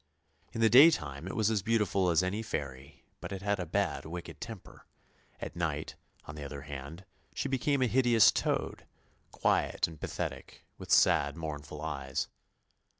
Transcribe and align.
In 0.51 0.61
the 0.61 0.67
day 0.69 0.89
time 0.89 1.27
it 1.27 1.35
was 1.35 1.51
as 1.51 1.61
beautiful 1.61 2.09
as 2.09 2.23
any 2.23 2.41
fairy, 2.41 3.03
but 3.19 3.31
it 3.31 3.43
had 3.43 3.59
a 3.59 3.67
bad, 3.67 4.03
wicked 4.03 4.41
temper; 4.41 4.87
at 5.39 5.55
night, 5.55 5.95
on 6.25 6.33
the 6.33 6.43
other 6.43 6.61
hand, 6.63 7.05
she 7.35 7.47
became 7.47 7.83
a 7.83 7.85
hideous 7.85 8.31
toad, 8.31 8.87
quiet 9.31 9.87
and 9.87 10.01
pathetic, 10.01 10.65
with 10.79 10.89
sad 10.89 11.37
mournful 11.37 11.83
eyes. 11.83 12.29